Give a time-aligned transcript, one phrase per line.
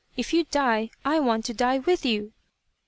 [0.17, 2.33] If you die, I want to die with you